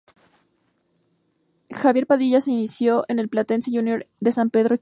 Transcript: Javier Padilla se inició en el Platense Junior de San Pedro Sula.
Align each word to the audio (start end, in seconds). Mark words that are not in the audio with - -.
Javier 1.69 2.07
Padilla 2.07 2.41
se 2.41 2.49
inició 2.51 3.03
en 3.07 3.19
el 3.19 3.29
Platense 3.29 3.69
Junior 3.69 4.07
de 4.19 4.31
San 4.31 4.49
Pedro 4.49 4.75
Sula. 4.75 4.79